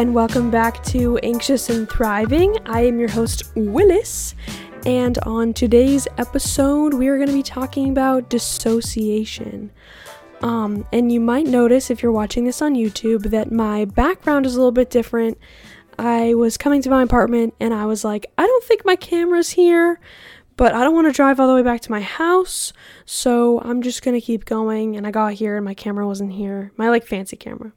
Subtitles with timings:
[0.00, 2.56] And welcome back to Anxious and Thriving.
[2.64, 4.34] I am your host, Willis,
[4.86, 9.70] and on today's episode, we are going to be talking about dissociation.
[10.40, 14.54] Um, and you might notice if you're watching this on YouTube that my background is
[14.54, 15.36] a little bit different.
[15.98, 19.50] I was coming to my apartment and I was like, I don't think my camera's
[19.50, 20.00] here,
[20.56, 22.72] but I don't want to drive all the way back to my house,
[23.04, 24.96] so I'm just gonna keep going.
[24.96, 27.74] And I got here and my camera wasn't here, my like fancy camera.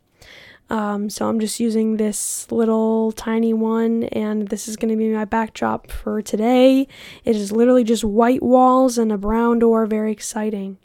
[0.70, 5.10] Um, so I'm just using this little tiny one, and this is going to be
[5.10, 6.88] my backdrop for today.
[7.26, 9.86] It is literally just white walls and a brown door.
[9.86, 10.78] Very exciting.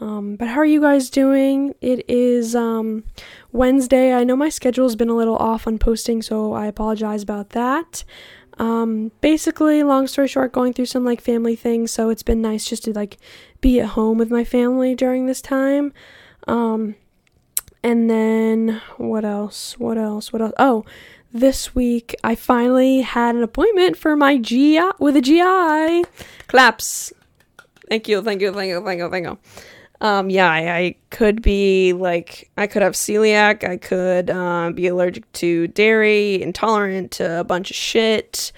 [0.00, 1.74] Um, but how are you guys doing?
[1.80, 3.04] It is um,
[3.52, 4.12] Wednesday.
[4.12, 7.50] I know my schedule has been a little off on posting, so I apologize about
[7.50, 8.04] that.
[8.58, 12.66] Um, basically, long story short, going through some like family things, so it's been nice
[12.66, 13.18] just to like
[13.60, 15.92] be at home with my family during this time.
[16.46, 16.94] Um,
[17.86, 19.78] and then what else?
[19.78, 20.32] What else?
[20.32, 20.52] What else?
[20.58, 20.84] Oh,
[21.32, 26.04] this week I finally had an appointment for my GI with a GI.
[26.48, 27.12] Claps.
[27.88, 29.38] Thank you, thank you, thank you, thank you, thank you.
[30.00, 34.88] Um, yeah, I, I could be like, I could have celiac, I could um, be
[34.88, 38.50] allergic to dairy, intolerant to a bunch of shit.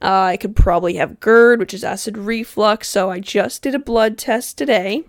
[0.00, 2.88] Uh, I could probably have GERD, which is acid reflux.
[2.88, 5.04] So I just did a blood test today.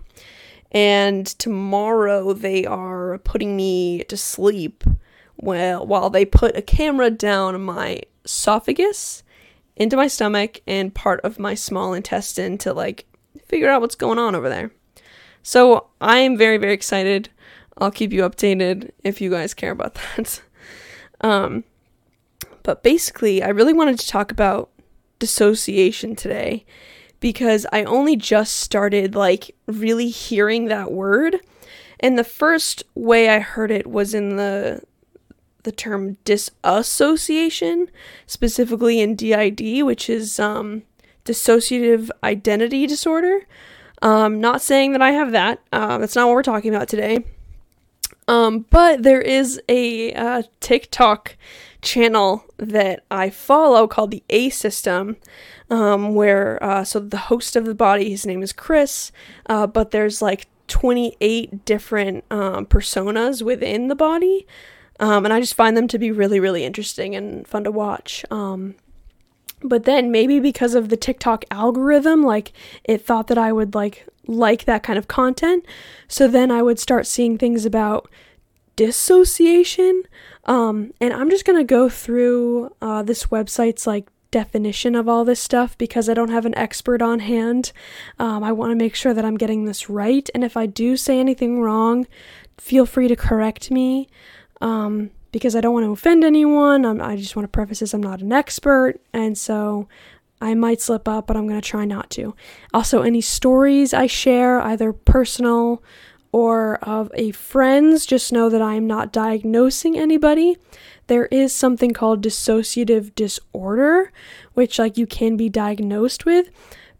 [0.72, 4.84] And tomorrow they are putting me to sleep
[5.36, 9.22] while, while they put a camera down my esophagus,
[9.76, 13.06] into my stomach, and part of my small intestine to like
[13.46, 14.70] figure out what's going on over there.
[15.42, 17.28] So I am very, very excited.
[17.78, 20.42] I'll keep you updated if you guys care about that.
[21.20, 21.64] um,
[22.62, 24.70] but basically, I really wanted to talk about
[25.18, 26.64] dissociation today
[27.22, 31.40] because I only just started like really hearing that word.
[32.00, 34.82] And the first way I heard it was in the
[35.62, 37.88] the term disassociation,
[38.26, 40.82] specifically in DID, which is um,
[41.24, 43.46] dissociative identity disorder.
[44.02, 45.60] Um, not saying that I have that.
[45.72, 47.24] Uh, that's not what we're talking about today.
[48.26, 51.36] Um, but there is a uh, TikTok
[51.82, 55.16] channel that I follow called the A System,
[55.70, 59.12] um, where uh, so the host of the body, his name is Chris,
[59.46, 64.46] uh, but there's like 28 different um, personas within the body,
[65.00, 68.24] um, and I just find them to be really, really interesting and fun to watch.
[68.30, 68.74] Um,
[69.64, 72.52] but then maybe because of the TikTok algorithm, like
[72.84, 75.64] it thought that I would like like that kind of content.
[76.08, 78.08] So then I would start seeing things about
[78.76, 80.04] dissociation.
[80.44, 85.38] Um, and I'm just gonna go through uh, this website's like definition of all this
[85.38, 87.70] stuff because I don't have an expert on hand.
[88.18, 90.28] Um, I want to make sure that I'm getting this right.
[90.34, 92.08] And if I do say anything wrong,
[92.58, 94.08] feel free to correct me.
[94.60, 96.84] Um, because I don't want to offend anyone.
[96.84, 99.88] I'm, I just want to preface this I'm not an expert, and so
[100.40, 102.36] I might slip up, but I'm going to try not to.
[102.74, 105.82] Also, any stories I share, either personal
[106.32, 110.58] or of a friend's, just know that I am not diagnosing anybody.
[111.06, 114.12] There is something called dissociative disorder,
[114.54, 116.50] which like you can be diagnosed with,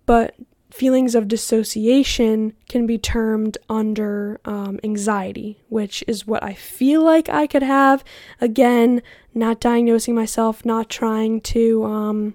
[0.07, 0.35] but
[0.73, 7.29] feelings of dissociation can be termed under um, anxiety, which is what I feel like
[7.29, 8.03] I could have.
[8.41, 9.03] Again,
[9.35, 12.35] not diagnosing myself, not trying to um,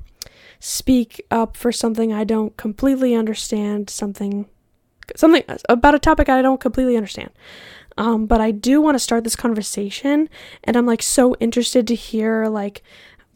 [0.59, 4.47] speak up for something I don't completely understand, something,
[5.15, 7.31] something about a topic I don't completely understand.
[7.97, 10.29] Um, but I do want to start this conversation,
[10.63, 12.83] and I'm like so interested to hear like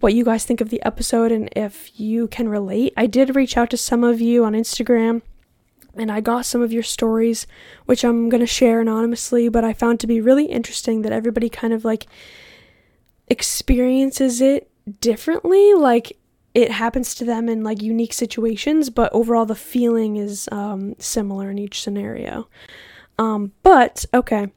[0.02, 2.94] what you guys think of the episode and if you can relate.
[2.98, 5.22] I did reach out to some of you on Instagram
[5.96, 7.46] and I got some of your stories,
[7.86, 11.50] which I'm going to share anonymously, but I found to be really interesting that everybody
[11.50, 12.08] kind of like
[13.28, 15.74] experiences it differently.
[15.74, 16.18] Like
[16.54, 21.52] it happens to them in like unique situations, but overall the feeling is um, similar
[21.52, 22.48] in each scenario.
[23.22, 24.48] Um, but okay.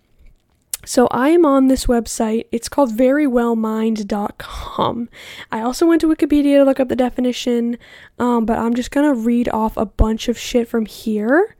[0.86, 2.46] So I am on this website.
[2.50, 5.08] It's called verywellmind.com.
[5.52, 7.76] I also went to Wikipedia to look up the definition,
[8.18, 11.56] um, but I'm just gonna read off a bunch of shit from here,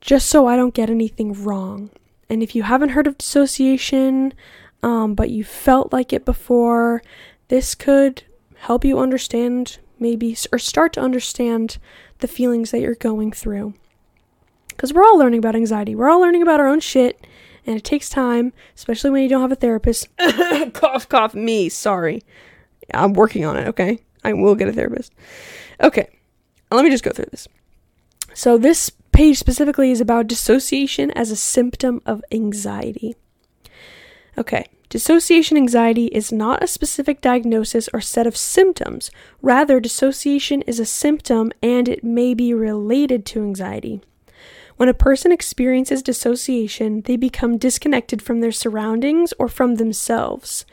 [0.00, 1.90] just so I don't get anything wrong.
[2.30, 4.32] And if you haven't heard of dissociation,
[4.82, 7.02] um, but you felt like it before,
[7.48, 8.22] this could
[8.56, 11.76] help you understand maybe or start to understand
[12.20, 13.74] the feelings that you're going through.
[14.76, 15.94] Because we're all learning about anxiety.
[15.94, 17.26] We're all learning about our own shit
[17.66, 20.08] and it takes time, especially when you don't have a therapist.
[20.72, 21.68] cough, cough, me.
[21.68, 22.22] Sorry.
[22.92, 23.98] I'm working on it, okay?
[24.22, 25.12] I will get a therapist.
[25.80, 26.08] Okay,
[26.70, 27.48] let me just go through this.
[28.34, 33.16] So, this page specifically is about dissociation as a symptom of anxiety.
[34.36, 39.10] Okay, Dissociation anxiety is not a specific diagnosis or set of symptoms.
[39.42, 44.02] Rather, dissociation is a symptom and it may be related to anxiety.
[44.76, 50.66] When a person experiences dissociation, they become disconnected from their surroundings or from themselves.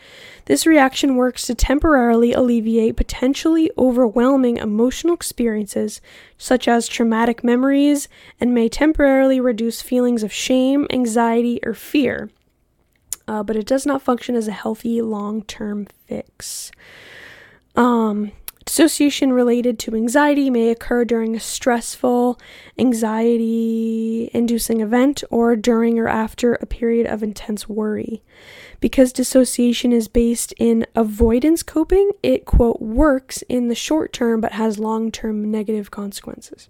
[0.46, 6.02] This reaction works to temporarily alleviate potentially overwhelming emotional experiences,
[6.38, 8.10] such as traumatic memories,
[8.40, 12.32] and may temporarily reduce feelings of shame, anxiety, or fear.
[13.28, 16.72] Uh, but it does not function as a healthy long term fix.
[17.76, 18.32] Um,
[18.72, 22.40] Dissociation related to anxiety may occur during a stressful,
[22.80, 28.24] anxiety inducing event or during or after a period of intense worry.
[28.80, 34.54] Because dissociation is based in avoidance coping, it, quote, works in the short term but
[34.54, 36.70] has long term negative consequences.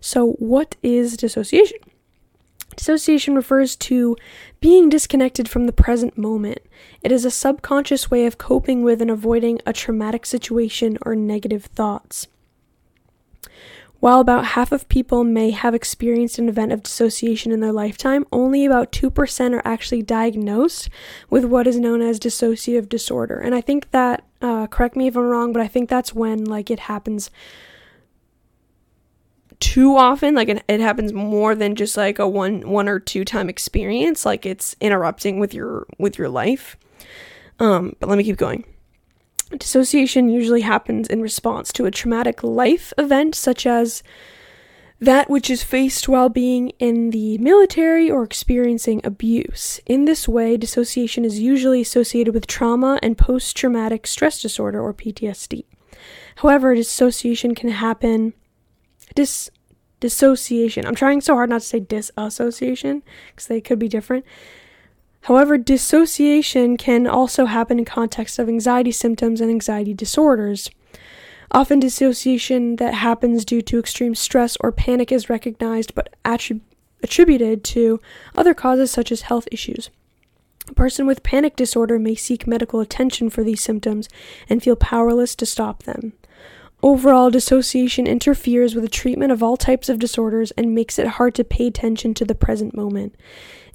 [0.00, 1.80] So, what is dissociation?
[2.78, 4.16] Dissociation refers to
[4.60, 6.60] being disconnected from the present moment.
[7.02, 11.64] It is a subconscious way of coping with and avoiding a traumatic situation or negative
[11.64, 12.28] thoughts.
[13.98, 18.24] While about half of people may have experienced an event of dissociation in their lifetime,
[18.30, 20.88] only about 2% are actually diagnosed
[21.28, 23.40] with what is known as dissociative disorder.
[23.40, 26.44] And I think that, uh, correct me if I'm wrong, but I think that's when
[26.44, 27.32] like it happens
[29.60, 33.24] too often like it, it happens more than just like a one one or two
[33.24, 36.76] time experience like it's interrupting with your with your life
[37.58, 38.64] um but let me keep going
[39.56, 44.02] dissociation usually happens in response to a traumatic life event such as
[45.00, 49.80] that which is faced while being in the military or experiencing abuse.
[49.86, 54.92] In this way, dissociation is usually associated with trauma and post traumatic stress disorder or
[54.92, 55.64] PTSD.
[56.36, 58.34] However, dissociation can happen
[59.14, 59.50] dis
[60.00, 60.86] dissociation.
[60.86, 64.24] I'm trying so hard not to say disassociation because they could be different.
[65.22, 70.70] However, dissociation can also happen in context of anxiety symptoms and anxiety disorders.
[71.50, 76.60] Often, dissociation that happens due to extreme stress or panic is recognized but attrib-
[77.02, 78.00] attributed to
[78.36, 79.90] other causes such as health issues.
[80.68, 84.08] A person with panic disorder may seek medical attention for these symptoms
[84.48, 86.12] and feel powerless to stop them.
[86.82, 91.34] Overall, dissociation interferes with the treatment of all types of disorders and makes it hard
[91.34, 93.16] to pay attention to the present moment.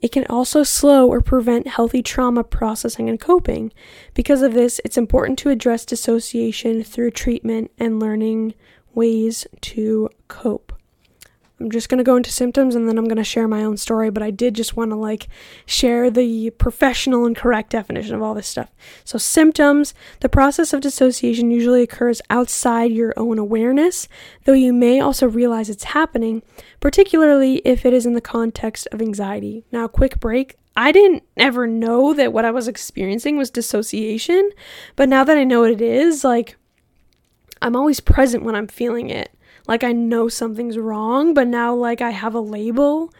[0.02, 3.72] It can also slow or prevent healthy trauma processing and coping.
[4.14, 8.54] Because of this, it's important to address dissociation through treatment and learning
[8.94, 10.73] ways to cope.
[11.64, 13.78] I'm just going to go into symptoms and then I'm going to share my own
[13.78, 15.30] story, but I did just want to like
[15.66, 18.70] share the professional and correct definition of all this stuff.
[19.06, 24.10] So, symptoms the process of dissociation usually occurs outside your own awareness,
[24.44, 26.44] though you may also realize it's happening,
[26.82, 29.64] particularly if it is in the context of anxiety.
[29.72, 30.58] Now, quick break.
[30.76, 34.50] I didn't ever know that what I was experiencing was dissociation,
[34.98, 36.58] but now that I know what it is, like,
[37.62, 39.34] I'm always present when I'm feeling it
[39.68, 43.14] like I know something's wrong, but now like I have a label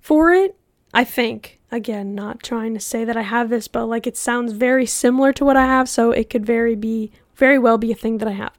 [0.00, 0.56] for it.
[0.92, 4.52] I think again, not trying to say that I have this, but like it sounds
[4.52, 7.96] very similar to what I have, so it could very be very well be a
[7.96, 8.52] thing that I have.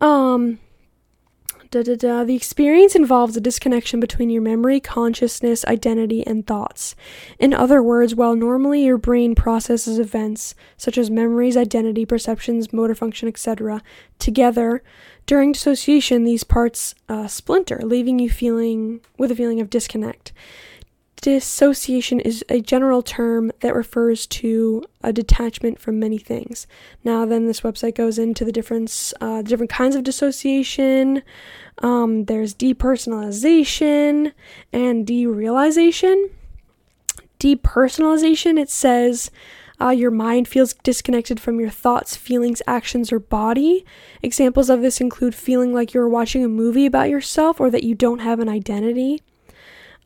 [0.00, 0.58] Um
[1.70, 2.24] Da, da, da.
[2.24, 6.96] The experience involves a disconnection between your memory, consciousness, identity, and thoughts.
[7.38, 12.96] In other words, while normally your brain processes events such as memories, identity, perceptions, motor
[12.96, 13.84] function, etc.,
[14.18, 14.82] together,
[15.30, 20.32] during dissociation, these parts uh, splinter, leaving you feeling with a feeling of disconnect.
[21.22, 26.66] Dissociation is a general term that refers to a detachment from many things.
[27.04, 31.22] Now, then, this website goes into the difference, uh, different kinds of dissociation.
[31.78, 34.32] Um, there's depersonalization
[34.72, 36.30] and derealization.
[37.38, 39.30] Depersonalization, it says,
[39.80, 43.84] uh, your mind feels disconnected from your thoughts, feelings, actions, or body.
[44.22, 47.94] Examples of this include feeling like you're watching a movie about yourself or that you
[47.94, 49.22] don't have an identity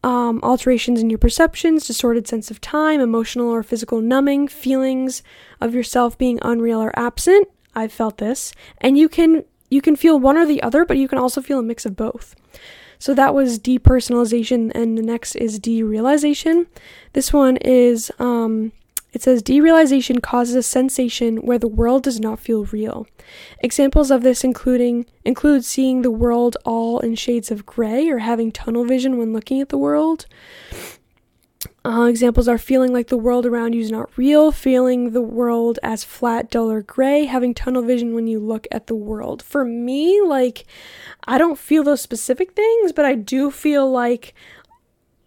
[0.04, 5.22] um, alterations in your perceptions, distorted sense of time, emotional or physical numbing, feelings
[5.62, 7.48] of yourself being unreal or absent.
[7.74, 11.08] I've felt this, and you can you can feel one or the other, but you
[11.08, 12.36] can also feel a mix of both.
[12.98, 16.66] So that was depersonalization, and the next is derealization.
[17.14, 18.72] This one is um,
[19.14, 23.06] it says derealization causes a sensation where the world does not feel real.
[23.60, 28.50] Examples of this including include seeing the world all in shades of gray or having
[28.50, 30.26] tunnel vision when looking at the world.
[31.84, 35.78] Uh, examples are feeling like the world around you is not real, feeling the world
[35.82, 39.42] as flat, dull, or gray, having tunnel vision when you look at the world.
[39.42, 40.64] For me, like,
[41.26, 44.34] I don't feel those specific things, but I do feel like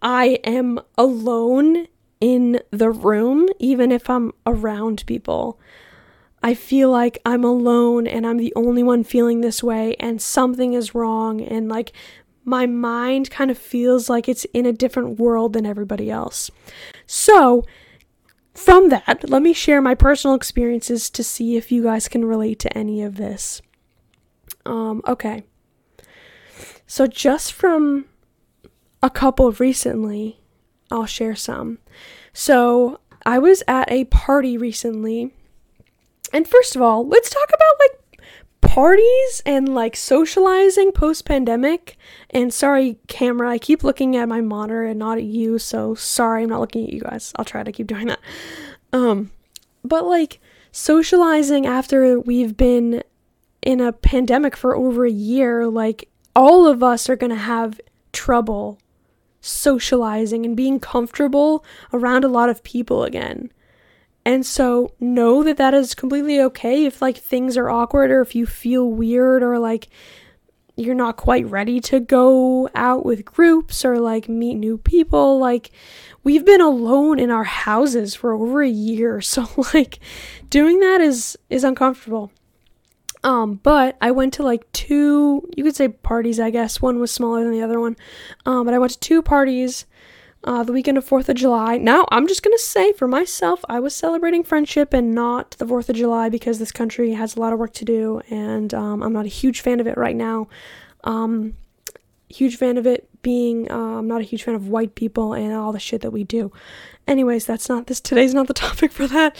[0.02, 1.86] I am alone
[2.20, 5.58] in the room, even if I'm around people.
[6.42, 10.72] I feel like I'm alone and I'm the only one feeling this way and something
[10.72, 11.92] is wrong and like
[12.44, 16.50] my mind kind of feels like it's in a different world than everybody else.
[17.06, 17.64] So,
[18.54, 22.58] from that, let me share my personal experiences to see if you guys can relate
[22.60, 23.60] to any of this.
[24.64, 25.44] Um, okay.
[26.86, 28.06] So, just from
[29.02, 30.40] a couple recently,
[30.90, 31.78] I'll share some.
[32.32, 35.34] So, I was at a party recently.
[36.32, 37.98] And first of all, let's talk about like
[38.60, 41.96] parties and like socializing post pandemic.
[42.30, 46.42] And sorry, camera, I keep looking at my monitor and not at you, so sorry
[46.42, 47.32] I'm not looking at you guys.
[47.36, 48.20] I'll try to keep doing that.
[48.92, 49.30] Um,
[49.84, 50.40] but like
[50.72, 53.02] socializing after we've been
[53.62, 57.80] in a pandemic for over a year, like all of us are gonna have
[58.12, 58.78] trouble
[59.40, 63.52] socializing and being comfortable around a lot of people again.
[64.24, 68.34] And so know that that is completely okay if like things are awkward or if
[68.34, 69.88] you feel weird or like
[70.78, 75.38] you're not quite ready to go out with groups or like meet new people.
[75.38, 75.70] Like
[76.22, 79.98] we've been alone in our houses for over a year, so like
[80.48, 82.30] doing that is is uncomfortable.
[83.28, 86.80] Um, but I went to like two, you could say parties, I guess.
[86.80, 87.94] One was smaller than the other one.
[88.46, 89.84] Um, but I went to two parties
[90.44, 91.76] uh, the weekend of 4th of July.
[91.76, 95.66] Now, I'm just going to say for myself, I was celebrating friendship and not the
[95.66, 99.02] 4th of July because this country has a lot of work to do, and um,
[99.02, 100.48] I'm not a huge fan of it right now.
[101.04, 101.54] Um,
[102.30, 105.52] huge fan of it being, uh, I'm not a huge fan of white people and
[105.52, 106.50] all the shit that we do.
[107.06, 109.36] Anyways, that's not this, today's not the topic for that.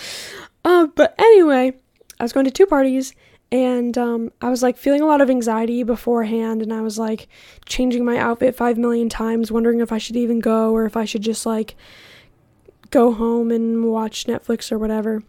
[0.62, 1.72] Uh, but anyway,
[2.20, 3.14] I was going to two parties
[3.50, 7.28] and um, I was like feeling a lot of anxiety beforehand, and I was like
[7.64, 11.04] changing my outfit five million times, wondering if I should even go or if I
[11.04, 11.74] should just like
[12.90, 15.22] go home and watch Netflix or whatever.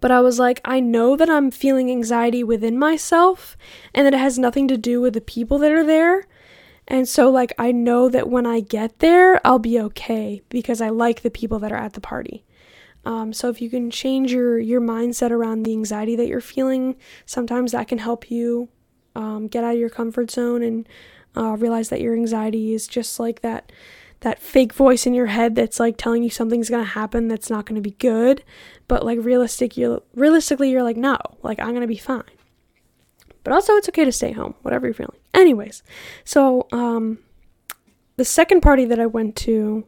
[0.00, 3.56] But I was like, I know that I'm feeling anxiety within myself
[3.94, 6.26] and that it has nothing to do with the people that are there.
[6.86, 10.90] And so, like, I know that when I get there, I'll be okay because I
[10.90, 12.44] like the people that are at the party.
[13.04, 16.96] Um, so if you can change your your mindset around the anxiety that you're feeling,
[17.26, 18.68] sometimes that can help you
[19.14, 20.88] um, get out of your comfort zone and
[21.36, 23.72] uh, realize that your anxiety is just like that
[24.20, 27.66] that fake voice in your head that's like telling you something's gonna happen that's not
[27.66, 28.42] gonna be good.
[28.88, 32.22] But like realistic, you realistically you're like no, like I'm gonna be fine.
[33.42, 35.18] But also it's okay to stay home, whatever you're feeling.
[35.34, 35.82] Anyways,
[36.24, 37.18] so um,
[38.16, 39.84] the second party that I went to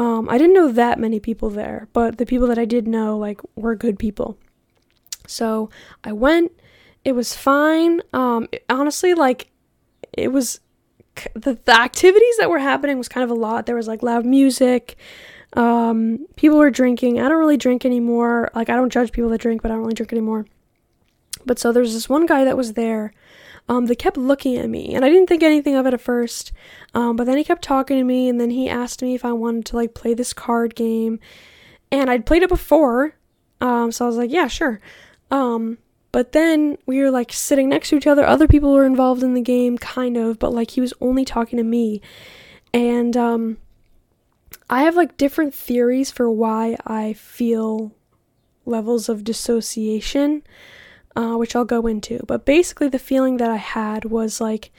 [0.00, 3.18] um, I didn't know that many people there, but the people that I did know,
[3.18, 4.38] like, were good people.
[5.26, 5.68] So
[6.02, 6.52] I went.
[7.04, 8.00] It was fine.
[8.14, 9.50] Um, it, honestly, like,
[10.14, 10.60] it was
[11.34, 13.66] the, the activities that were happening was kind of a lot.
[13.66, 14.96] There was like loud music.
[15.52, 17.20] Um, people were drinking.
[17.20, 18.50] I don't really drink anymore.
[18.54, 20.46] Like, I don't judge people that drink, but I don't really drink anymore.
[21.44, 23.12] But so there's this one guy that was there
[23.68, 26.52] um, they kept looking at me, and I didn't think anything of it at first.
[26.94, 29.32] Um, but then he kept talking to me, and then he asked me if I
[29.32, 31.20] wanted to like play this card game,
[31.92, 33.14] and I'd played it before,
[33.60, 34.80] um, so I was like, yeah, sure.
[35.30, 35.78] Um,
[36.12, 38.26] but then we were like sitting next to each other.
[38.26, 41.56] Other people were involved in the game, kind of, but like he was only talking
[41.56, 42.00] to me,
[42.74, 43.58] and um,
[44.68, 47.92] I have like different theories for why I feel
[48.66, 50.42] levels of dissociation
[51.16, 52.20] uh, which I'll go into.
[52.26, 54.70] But basically, the feeling that I had was like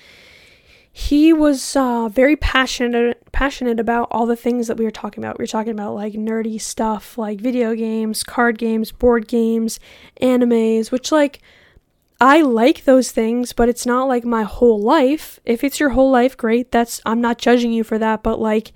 [0.93, 5.37] he was uh, very passionate passionate about all the things that we were talking about.
[5.37, 9.79] We were talking about like nerdy stuff, like video games, card games, board games,
[10.21, 11.39] animes, which like
[12.19, 15.39] I like those things, but it's not like my whole life.
[15.45, 16.71] If it's your whole life, great.
[16.71, 18.73] That's I'm not judging you for that, but like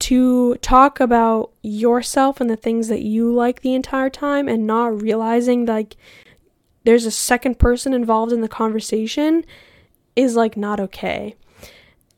[0.00, 5.00] to talk about yourself and the things that you like the entire time and not
[5.02, 5.96] realizing like
[6.88, 9.44] there's a second person involved in the conversation
[10.16, 11.36] is like not okay.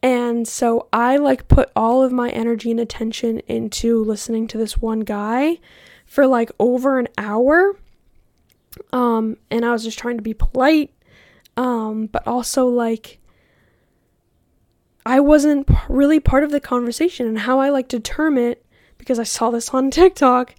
[0.00, 4.78] And so I like put all of my energy and attention into listening to this
[4.78, 5.58] one guy
[6.06, 7.80] for like over an hour.
[8.92, 10.94] Um and I was just trying to be polite
[11.56, 13.18] um but also like
[15.04, 18.64] I wasn't really part of the conversation and how I like to term it
[18.98, 20.54] because I saw this on TikTok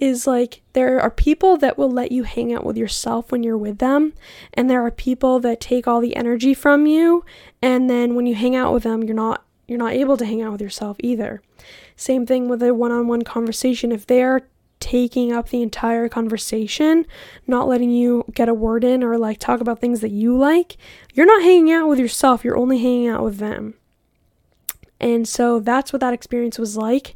[0.00, 3.58] is like there are people that will let you hang out with yourself when you're
[3.58, 4.14] with them,
[4.54, 7.24] and there are people that take all the energy from you,
[7.60, 10.40] and then when you hang out with them, you're not you're not able to hang
[10.40, 11.42] out with yourself either.
[11.94, 13.92] Same thing with a one-on-one conversation.
[13.92, 14.48] If they're
[14.80, 17.04] taking up the entire conversation,
[17.46, 20.76] not letting you get a word in or like talk about things that you like,
[21.12, 23.74] you're not hanging out with yourself, you're only hanging out with them.
[25.00, 27.14] And so that's what that experience was like.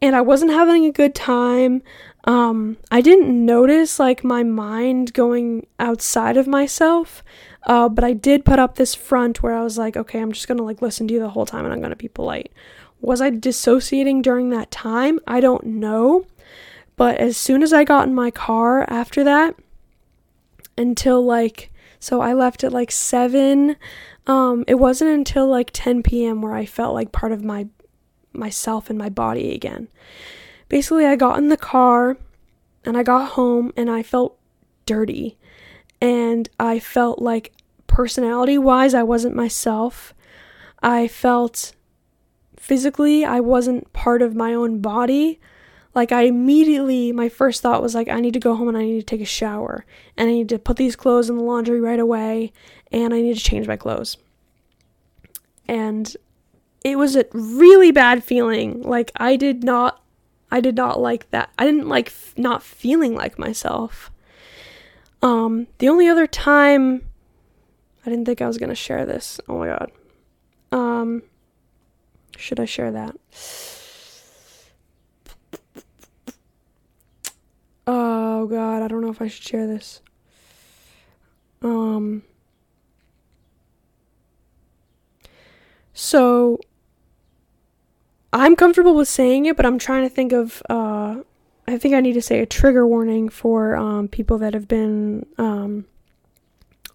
[0.00, 1.82] And I wasn't having a good time.
[2.24, 7.22] Um, I didn't notice like my mind going outside of myself.
[7.64, 10.48] Uh, but I did put up this front where I was like, okay, I'm just
[10.48, 12.52] gonna like listen to you the whole time and I'm gonna be polite.
[13.00, 15.20] Was I dissociating during that time?
[15.26, 16.26] I don't know.
[16.96, 19.54] But as soon as I got in my car after that,
[20.76, 23.76] until like, so I left at like 7.
[24.26, 26.42] Um, it wasn't until like 10 p.m.
[26.42, 27.68] where I felt like part of my
[28.32, 29.88] myself and my body again.
[30.70, 32.16] Basically, I got in the car
[32.84, 34.38] and I got home and I felt
[34.86, 35.36] dirty.
[36.00, 37.52] And I felt like
[37.86, 40.14] personality wise, I wasn't myself.
[40.82, 41.74] I felt
[42.56, 45.40] physically, I wasn't part of my own body.
[45.92, 48.82] Like, I immediately, my first thought was like, I need to go home and I
[48.82, 49.84] need to take a shower.
[50.16, 52.52] And I need to put these clothes in the laundry right away.
[52.92, 54.16] And I need to change my clothes.
[55.66, 56.16] And
[56.84, 58.82] it was a really bad feeling.
[58.82, 60.00] Like, I did not,
[60.50, 61.50] I did not like that.
[61.58, 64.10] I didn't like f- not feeling like myself.
[65.22, 67.06] Um, the only other time,
[68.04, 69.40] I didn't think I was gonna share this.
[69.48, 69.92] Oh my god.
[70.72, 71.22] Um,
[72.36, 73.16] should I share that?
[77.86, 80.00] Oh god, I don't know if I should share this.
[81.62, 82.22] Um
[85.92, 86.58] So
[88.32, 91.22] I'm comfortable with saying it, but I'm trying to think of uh
[91.70, 95.24] I think I need to say a trigger warning for um, people that have been
[95.38, 95.84] um,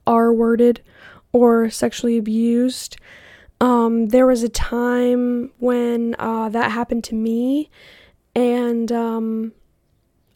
[0.05, 0.81] R worded
[1.31, 2.97] or sexually abused.
[3.61, 7.69] Um, there was a time when uh, that happened to me,
[8.35, 9.53] and um,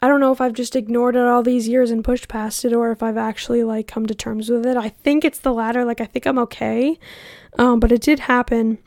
[0.02, 2.74] I don't know if I've just ignored it all these years and pushed past it,
[2.74, 4.78] or if I've actually like come to terms with it.
[4.78, 5.84] I think it's the latter.
[5.84, 6.98] Like I think I'm okay,
[7.58, 8.78] um, but it did happen,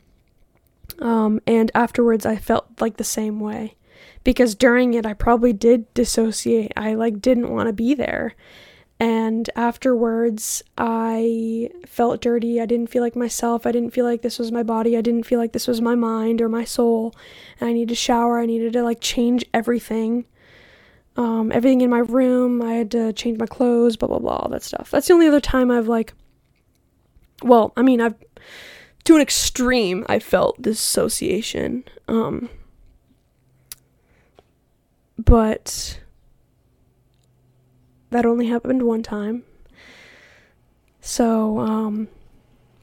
[1.03, 3.75] um, and afterwards I felt like the same way,
[4.23, 6.73] because during it I probably did dissociate.
[6.75, 8.35] I like didn't want to be there,
[9.03, 12.61] and afterwards, I felt dirty.
[12.61, 13.65] I didn't feel like myself.
[13.65, 14.95] I didn't feel like this was my body.
[14.95, 17.13] I didn't feel like this was my mind or my soul.
[17.59, 18.39] And I needed to shower.
[18.39, 20.25] I needed to like change everything.
[21.17, 22.61] Um, everything in my room.
[22.61, 24.89] I had to change my clothes, blah, blah, blah, all that stuff.
[24.89, 26.13] That's the only other time I've like,
[27.41, 28.15] well, I mean, I've,
[29.05, 31.83] to an extreme, I felt dissociation.
[32.07, 32.49] Um,
[35.17, 35.99] but
[38.09, 39.43] that only happened one time.
[41.01, 42.07] So, um,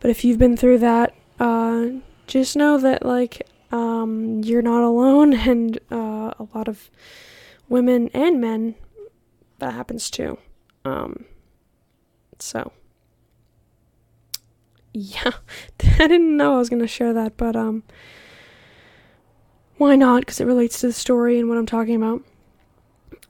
[0.01, 1.87] but if you've been through that, uh,
[2.27, 6.91] just know that, like, um, you're not alone, and uh, a lot of
[7.69, 8.75] women and men
[9.59, 10.37] that happens too.
[10.85, 11.25] Um,
[12.39, 12.73] so,
[14.93, 15.33] yeah,
[15.81, 17.83] I didn't know I was going to share that, but, um,
[19.77, 20.21] why not?
[20.21, 22.23] Because it relates to the story and what I'm talking about.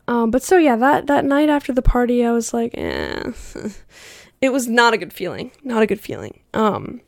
[0.09, 3.31] Um, but so yeah, that that night after the party, I was like, eh.
[4.41, 5.53] it was not a good feeling.
[5.63, 6.41] Not a good feeling.
[6.53, 7.01] Um,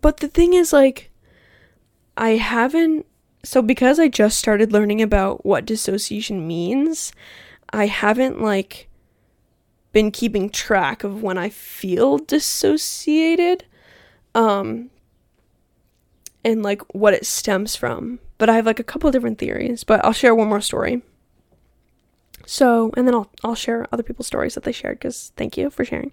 [0.00, 1.10] but the thing is, like,
[2.16, 3.04] I haven't.
[3.44, 7.12] So because I just started learning about what dissociation means,
[7.70, 8.88] I haven't like
[9.92, 13.66] been keeping track of when I feel dissociated.
[14.38, 14.90] Um,
[16.44, 18.20] and like what it stems from.
[18.38, 21.02] But I have like a couple different theories, but I'll share one more story.
[22.46, 25.70] So, and then I'll I'll share other people's stories that they shared cuz thank you
[25.70, 26.12] for sharing.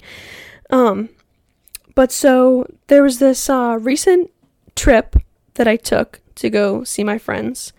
[0.70, 1.10] Um
[1.94, 4.32] but so there was this uh recent
[4.76, 5.16] trip
[5.54, 7.72] that I took to go see my friends.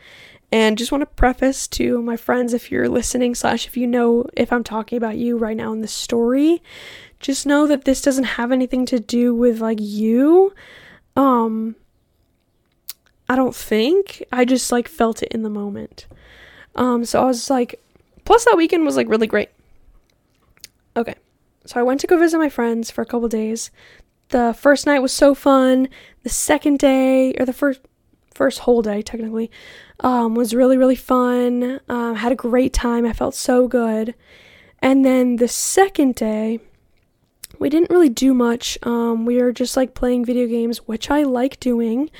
[0.52, 4.24] And just want to preface to my friends if you're listening slash if you know
[4.36, 6.62] if I'm talking about you right now in the story,
[7.20, 10.54] just know that this doesn't have anything to do with like you.
[11.16, 11.76] Um
[13.28, 14.22] I don't think.
[14.30, 16.06] I just like felt it in the moment.
[16.74, 17.80] Um so I was like
[18.26, 19.50] Plus, that weekend was like really great.
[20.96, 21.14] Okay,
[21.64, 23.70] so I went to go visit my friends for a couple days.
[24.28, 25.88] The first night was so fun.
[26.24, 27.80] The second day, or the first
[28.34, 29.50] first whole day technically,
[30.00, 31.80] um, was really really fun.
[31.88, 33.06] Um, had a great time.
[33.06, 34.14] I felt so good.
[34.82, 36.58] And then the second day,
[37.58, 38.78] we didn't really do much.
[38.82, 42.10] Um, we were just like playing video games, which I like doing.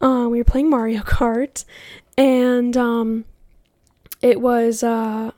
[0.00, 1.64] Um, we were playing Mario Kart,
[2.16, 3.24] and um,
[4.22, 5.30] it was uh,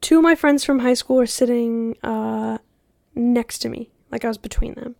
[0.00, 2.58] two of my friends from high school were sitting uh,
[3.14, 4.96] next to me, like I was between them.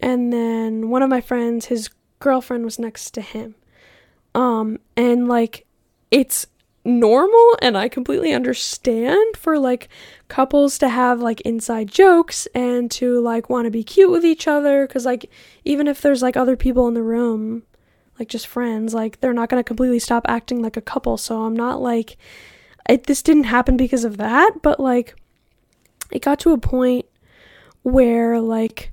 [0.00, 3.54] And then one of my friends, his girlfriend was next to him.
[4.34, 5.66] Um, and like
[6.10, 6.46] it's
[6.84, 9.88] normal and I completely understand for like
[10.28, 14.46] couples to have like inside jokes and to like want to be cute with each
[14.46, 15.30] other cuz like
[15.64, 17.62] even if there's like other people in the room
[18.18, 21.16] like just friends like they're not going to completely stop acting like a couple.
[21.16, 22.18] So I'm not like
[22.88, 25.16] it this didn't happen because of that but like
[26.10, 27.06] it got to a point
[27.82, 28.92] where like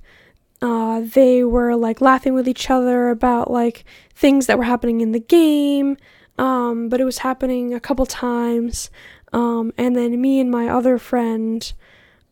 [0.62, 5.12] uh, they were like laughing with each other about like things that were happening in
[5.12, 5.96] the game
[6.38, 8.90] um, but it was happening a couple times.
[9.32, 11.72] Um, and then me and my other friend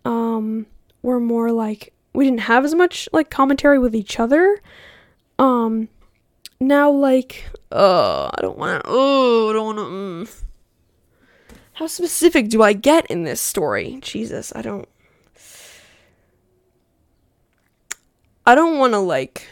[0.04, 0.66] um,
[1.02, 4.60] were more like we didn't have as much like commentary with each other.
[5.38, 5.88] Um,
[6.60, 8.90] now like oh, I don't want to.
[8.90, 9.84] Oh, I don't want to.
[9.84, 10.44] Mm.
[11.74, 13.98] How specific do I get in this story?
[14.02, 14.88] Jesus, I don't.
[18.46, 19.48] I don't want to like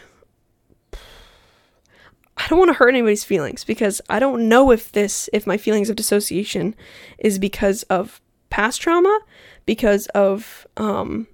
[2.38, 5.56] I don't want to hurt anybody's feelings because I don't know if this, if my
[5.56, 6.76] feelings of dissociation
[7.18, 9.20] is because of past trauma,
[9.66, 11.26] because of um,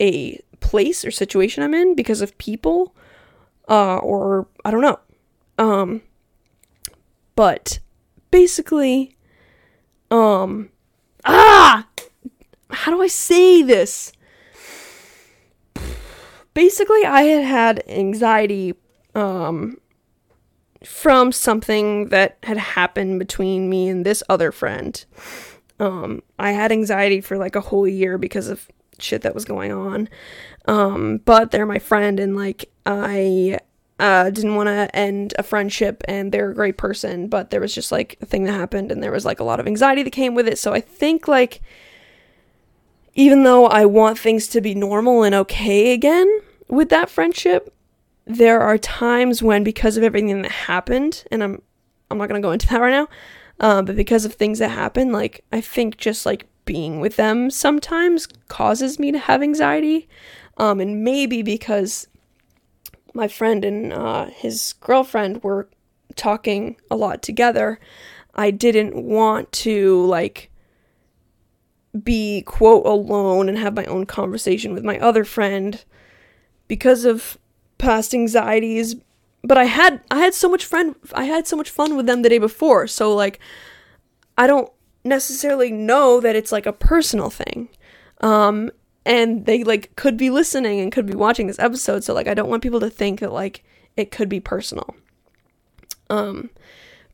[0.00, 2.94] a place or situation I'm in, because of people,
[3.68, 5.00] uh, or I don't know.
[5.58, 6.02] Um,
[7.34, 7.80] but
[8.30, 9.16] basically,
[10.10, 10.70] um,
[11.24, 11.86] ah,
[12.70, 14.12] how do I say this?
[16.54, 18.74] Basically, I had had anxiety,
[19.16, 19.78] um,
[20.84, 25.04] from something that had happened between me and this other friend.
[25.80, 28.68] Um, I had anxiety for like a whole year because of
[28.98, 30.08] shit that was going on.
[30.66, 33.58] Um, but they're my friend, and like I
[33.98, 37.74] uh, didn't want to end a friendship, and they're a great person, but there was
[37.74, 40.10] just like a thing that happened, and there was like a lot of anxiety that
[40.10, 40.58] came with it.
[40.58, 41.60] So I think like
[43.14, 47.72] even though I want things to be normal and okay again with that friendship,
[48.26, 51.60] there are times when because of everything that happened and i'm
[52.10, 53.08] i'm not going to go into that right now
[53.60, 57.50] um, but because of things that happen like i think just like being with them
[57.50, 60.08] sometimes causes me to have anxiety
[60.56, 62.06] um, and maybe because
[63.12, 65.68] my friend and uh, his girlfriend were
[66.16, 67.78] talking a lot together
[68.34, 70.50] i didn't want to like
[72.02, 75.84] be quote alone and have my own conversation with my other friend
[76.66, 77.38] because of
[77.78, 78.96] past anxieties
[79.44, 82.22] but I had I had so much friend I had so much fun with them
[82.22, 82.86] the day before.
[82.86, 83.38] So like
[84.36, 84.72] I don't
[85.04, 87.68] necessarily know that it's like a personal thing.
[88.22, 88.70] Um
[89.06, 92.02] and they like could be listening and could be watching this episode.
[92.02, 93.62] So like I don't want people to think that like
[93.96, 94.96] it could be personal.
[96.08, 96.50] Um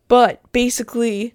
[0.06, 1.34] but basically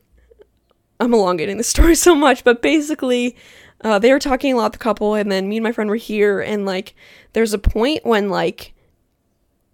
[0.99, 3.35] I'm elongating the story so much but basically
[3.81, 5.97] uh, they were talking a lot the couple and then me and my friend were
[5.97, 6.95] here and like
[7.33, 8.73] there's a point when like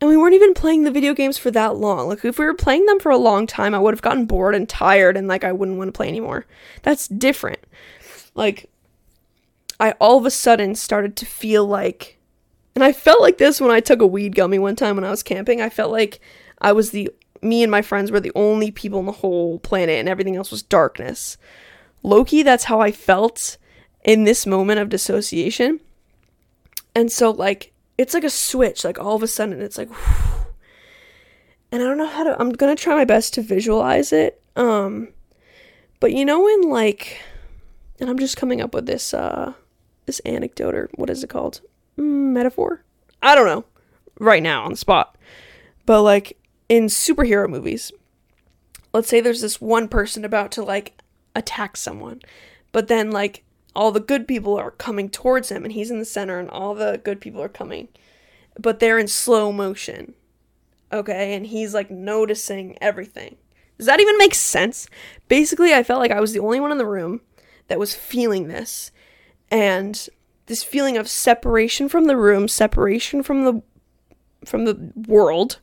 [0.01, 2.07] and we weren't even playing the video games for that long.
[2.07, 4.55] Like if we were playing them for a long time, I would have gotten bored
[4.55, 6.47] and tired and like I wouldn't want to play anymore.
[6.81, 7.59] That's different.
[8.33, 8.69] Like
[9.79, 12.17] I all of a sudden started to feel like
[12.73, 15.11] and I felt like this when I took a weed gummy one time when I
[15.11, 15.61] was camping.
[15.61, 16.19] I felt like
[16.59, 17.11] I was the
[17.43, 20.49] me and my friends were the only people on the whole planet and everything else
[20.49, 21.37] was darkness.
[22.03, 23.57] Lowkey, that's how I felt
[24.03, 25.79] in this moment of dissociation.
[26.95, 30.45] And so like it's like a switch like all of a sudden it's like whew.
[31.71, 35.07] and i don't know how to i'm gonna try my best to visualize it um
[35.99, 37.21] but you know when like
[37.99, 39.53] and i'm just coming up with this uh
[40.05, 41.61] this anecdote or what is it called?
[41.97, 42.83] Mm, metaphor?
[43.21, 43.65] I don't know.
[44.19, 45.17] Right now on the spot.
[45.85, 46.37] But like
[46.69, 47.91] in superhero movies
[48.93, 51.01] let's say there's this one person about to like
[51.35, 52.21] attack someone
[52.71, 53.43] but then like
[53.75, 56.73] all the good people are coming towards him and he's in the center and all
[56.73, 57.87] the good people are coming.
[58.59, 60.15] But they're in slow motion
[60.93, 61.33] okay?
[61.33, 63.37] And he's like noticing everything.
[63.77, 64.87] Does that even make sense?
[65.27, 67.21] Basically i felt like i was the only one in the room
[67.67, 68.91] that was feeling this
[69.49, 70.09] and
[70.47, 73.61] this feeling of separation from the room separation from the
[74.43, 75.59] from the world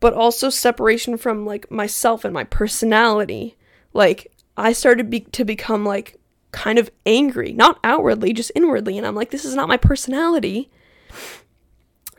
[0.00, 3.56] but also separation from like myself and my personality.
[3.92, 6.19] Like i started be- to become like
[6.52, 8.98] kind of angry, not outwardly, just inwardly.
[8.98, 10.70] And I'm like, this is not my personality.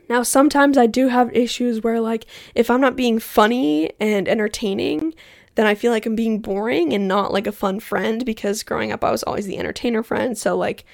[0.08, 5.14] Now, sometimes I do have issues where, like, if I'm not being funny and entertaining,
[5.54, 8.92] then I feel like I'm being boring and not like a fun friend because growing
[8.92, 10.36] up I was always the entertainer friend.
[10.36, 10.84] So, like,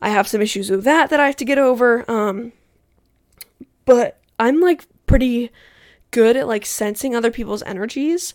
[0.00, 2.08] I have some issues with that that I have to get over.
[2.10, 2.52] Um,
[3.84, 5.50] but I'm like pretty
[6.10, 8.34] good at like sensing other people's energies.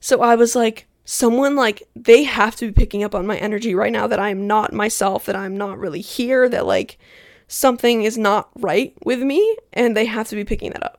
[0.00, 3.74] So I was like, someone like they have to be picking up on my energy
[3.74, 6.98] right now that I'm not myself, that I'm not really here, that like
[7.46, 10.98] something is not right with me and they have to be picking that up.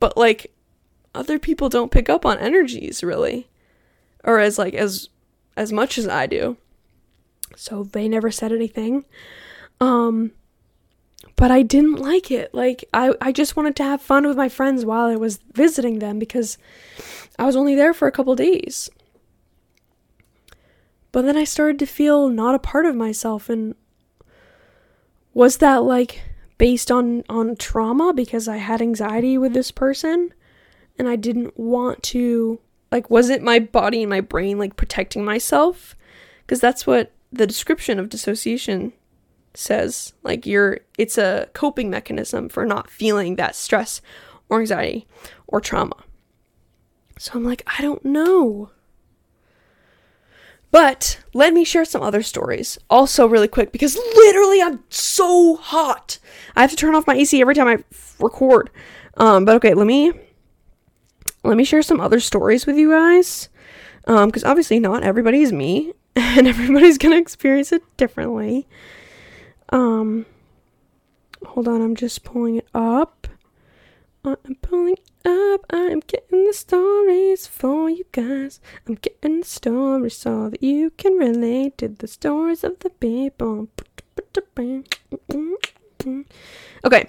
[0.00, 0.52] But like
[1.14, 3.48] other people don't pick up on energies really.
[4.24, 5.08] or as like as
[5.56, 6.56] as much as I do.
[7.56, 9.04] So they never said anything.
[9.80, 10.32] Um
[11.36, 12.54] but I didn't like it.
[12.54, 15.98] Like I I just wanted to have fun with my friends while I was visiting
[15.98, 16.56] them because
[17.38, 18.88] I was only there for a couple days.
[21.18, 23.74] But then I started to feel not a part of myself and
[25.34, 26.22] was that like
[26.58, 30.32] based on on trauma because I had anxiety with this person
[30.96, 32.60] and I didn't want to
[32.92, 35.96] like was it my body and my brain like protecting myself?
[36.42, 38.92] Because that's what the description of dissociation
[39.54, 40.12] says.
[40.22, 44.00] Like you're it's a coping mechanism for not feeling that stress
[44.48, 45.08] or anxiety
[45.48, 45.96] or trauma.
[47.18, 48.70] So I'm like, I don't know.
[50.70, 56.18] But let me share some other stories also really quick because literally I'm so hot.
[56.56, 57.82] I have to turn off my AC every time I
[58.20, 58.70] record.
[59.16, 60.12] Um, but okay, let me
[61.42, 63.48] let me share some other stories with you guys.
[64.06, 68.68] Um, because obviously not everybody is me and everybody's gonna experience it differently.
[69.70, 70.26] Um,
[71.46, 73.17] hold on, I'm just pulling it up.
[74.24, 75.64] I'm pulling up.
[75.70, 78.60] I'm getting the stories for you guys.
[78.86, 83.68] I'm getting the stories so that you can relate to the stories of the people.
[86.84, 87.08] Okay.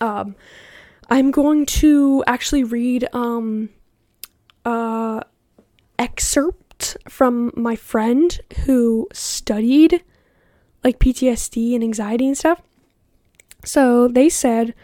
[0.00, 0.36] Um,
[1.10, 3.70] I'm going to actually read um
[4.64, 5.20] uh
[5.98, 10.04] excerpt from my friend who studied
[10.84, 12.62] like PTSD and anxiety and stuff.
[13.64, 14.74] So they said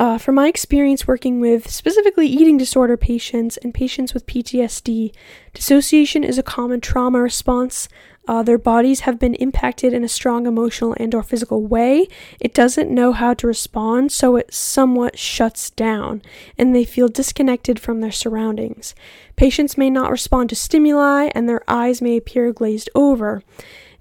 [0.00, 5.12] uh, from my experience working with specifically eating disorder patients and patients with PTSD,
[5.52, 7.86] dissociation is a common trauma response.
[8.26, 12.08] Uh, their bodies have been impacted in a strong emotional and or physical way.
[12.40, 16.22] It doesn't know how to respond, so it somewhat shuts down,
[16.56, 18.94] and they feel disconnected from their surroundings.
[19.36, 23.42] Patients may not respond to stimuli, and their eyes may appear glazed over.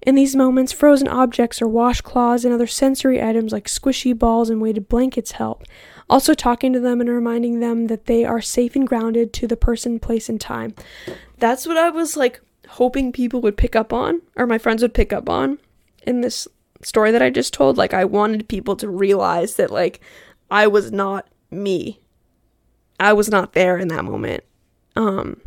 [0.09, 4.59] In these moments, frozen objects or washcloths and other sensory items like squishy balls and
[4.59, 5.65] weighted blankets help.
[6.09, 9.55] Also, talking to them and reminding them that they are safe and grounded to the
[9.55, 10.73] person, place, and time.
[11.37, 14.95] That's what I was like hoping people would pick up on, or my friends would
[14.95, 15.59] pick up on
[16.07, 16.47] in this
[16.81, 17.77] story that I just told.
[17.77, 20.01] Like, I wanted people to realize that, like,
[20.49, 21.99] I was not me.
[22.99, 24.43] I was not there in that moment.
[24.95, 25.39] Um,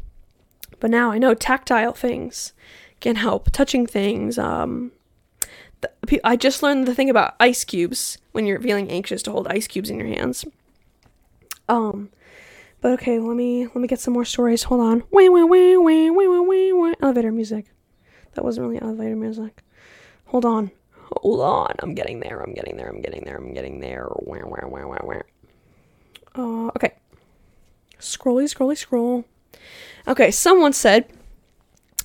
[0.79, 2.53] but now I know tactile things
[3.03, 4.39] can help touching things.
[4.39, 4.93] Um,
[5.83, 9.49] the, I just learned the thing about ice cubes when you're feeling anxious to hold
[9.49, 10.47] ice cubes in your hands.
[11.69, 12.11] Um,
[12.81, 14.63] but okay, let me let me get some more stories.
[14.65, 15.01] Hold on.
[15.11, 16.95] Wah, wah, wah, wah, wah, wah, wah.
[17.03, 17.67] Elevator music.
[18.35, 19.63] That wasn't really elevator music.
[20.27, 20.71] Hold on.
[21.23, 21.75] Hold on.
[21.81, 22.41] I'm getting there.
[22.41, 22.89] I'm getting there.
[22.89, 23.37] I'm getting there.
[23.37, 24.09] I'm getting there.
[24.17, 25.23] Wah, wah, wah, wah, wah.
[26.35, 26.93] Uh, okay.
[28.01, 29.25] Scrolly, scrolly, scroll.
[30.09, 31.05] Okay, someone said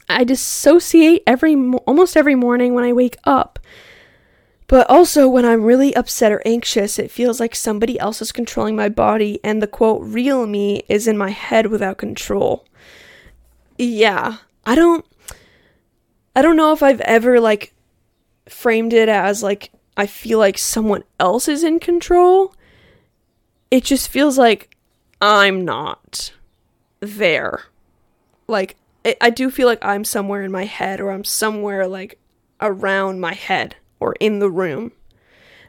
[0.10, 3.60] I dissociate every almost every morning when I wake up.
[4.67, 8.76] But also when I'm really upset or anxious, it feels like somebody else is controlling
[8.76, 12.65] my body and the quote real me is in my head without control.
[13.78, 14.38] Yeah.
[14.65, 15.06] I don't
[16.36, 17.74] I don't know if I've ever like
[18.48, 22.54] framed it as like I feel like someone else is in control.
[23.72, 24.76] It just feels like
[25.22, 26.34] I'm not
[27.00, 27.63] there.
[28.48, 28.76] Like
[29.22, 32.20] I do feel like I'm somewhere in my head or I'm somewhere like
[32.62, 34.91] around my head or in the room.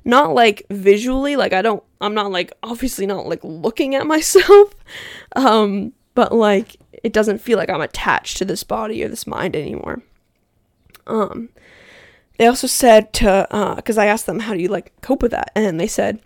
[0.05, 4.75] Not like visually, like I don't I'm not like obviously not like looking at myself.
[5.37, 9.55] Um but like it doesn't feel like I'm attached to this body or this mind
[9.55, 10.03] anymore.
[11.07, 11.51] Um
[12.39, 15.33] they also said to uh because I asked them how do you like cope with
[15.33, 16.21] that and they said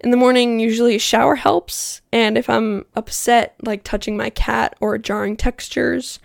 [0.00, 4.76] in the morning usually a shower helps and if I'm upset like touching my cat
[4.80, 6.20] or jarring textures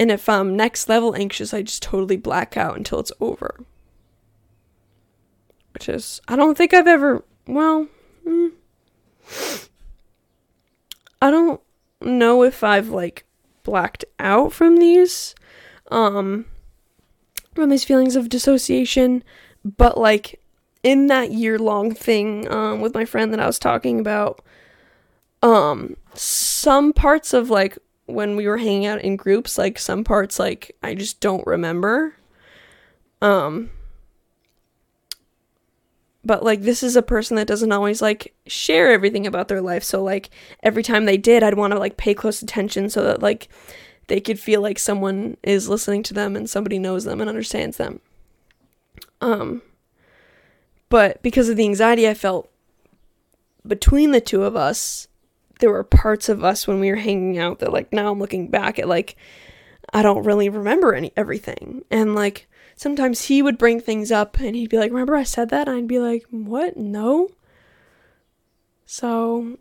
[0.00, 3.66] and if I'm next level anxious, I just totally black out until it's over.
[5.74, 7.86] Which is, I don't think I've ever, well,
[8.26, 8.52] mm,
[11.20, 11.60] I don't
[12.00, 13.26] know if I've like
[13.62, 15.34] blacked out from these,
[15.90, 16.46] um,
[17.54, 19.22] from these feelings of dissociation,
[19.62, 20.40] but like
[20.82, 24.40] in that year long thing, um, with my friend that I was talking about,
[25.42, 27.76] um, some parts of like
[28.12, 32.14] when we were hanging out in groups like some parts like I just don't remember.
[33.20, 33.70] Um
[36.24, 39.82] but like this is a person that doesn't always like share everything about their life.
[39.82, 40.30] So like
[40.62, 43.48] every time they did I'd want to like pay close attention so that like
[44.08, 47.76] they could feel like someone is listening to them and somebody knows them and understands
[47.76, 48.00] them.
[49.20, 49.62] Um
[50.88, 52.50] but because of the anxiety I felt
[53.66, 55.08] between the two of us
[55.60, 58.48] there were parts of us when we were hanging out that like now I'm looking
[58.48, 59.16] back at like
[59.92, 61.84] I don't really remember any everything.
[61.90, 65.50] And like sometimes he would bring things up and he'd be like, "Remember I said
[65.50, 66.76] that?" And I'd be like, "What?
[66.76, 67.30] No."
[68.86, 69.58] So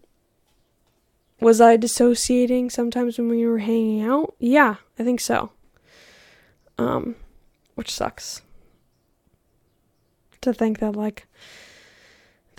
[1.39, 4.35] was I dissociating sometimes when we were hanging out?
[4.39, 5.51] Yeah, I think so.
[6.77, 7.15] Um
[7.75, 8.41] which sucks.
[10.41, 11.27] To think that like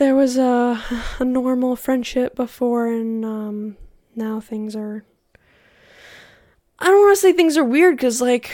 [0.00, 0.82] there was a
[1.20, 3.76] a normal friendship before and um
[4.16, 5.04] now things are
[6.78, 8.50] I don't want to say things are weird cuz like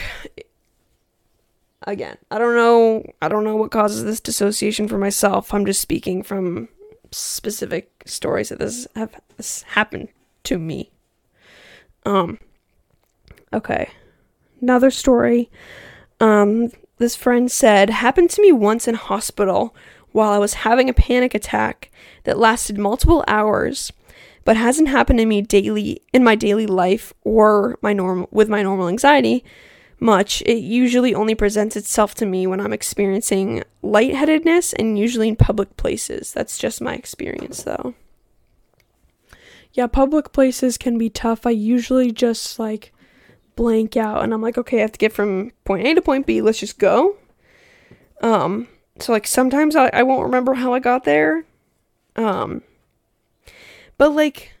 [1.83, 5.53] again, I don't know I don't know what causes this dissociation for myself.
[5.53, 6.67] I'm just speaking from
[7.11, 10.09] specific stories that this have this happened
[10.43, 10.91] to me.
[12.05, 12.39] Um
[13.53, 13.89] okay.
[14.61, 15.49] Another story.
[16.19, 19.73] Um this friend said happened to me once in hospital
[20.11, 21.91] while I was having a panic attack
[22.23, 23.91] that lasted multiple hours
[24.47, 28.63] but hasn't happened to me daily in my daily life or my normal with my
[28.63, 29.43] normal anxiety
[29.99, 30.41] much.
[30.43, 35.75] It usually only presents itself to me when I'm experiencing lightheadedness and usually in public
[35.75, 36.31] places.
[36.31, 37.93] That's just my experience though.
[39.73, 41.45] Yeah, public places can be tough.
[41.45, 42.93] I usually just like
[43.55, 46.25] blank out and I'm like, okay, I have to get from point A to point
[46.25, 46.41] B.
[46.41, 47.17] Let's just go.
[48.21, 48.69] Um,
[49.01, 51.45] so like sometimes I, I won't remember how I got there.
[52.15, 52.63] Um,
[53.97, 54.53] but like